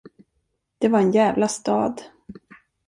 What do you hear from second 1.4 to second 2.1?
stad.